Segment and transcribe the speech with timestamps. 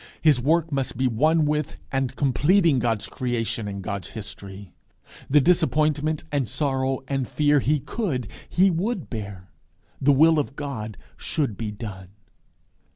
[0.19, 4.73] His work must be one with and completing God's Creation and God's History.
[5.29, 9.51] The disappointment and sorrow and fear he could, he would bear.
[10.01, 12.07] The will of God should be done.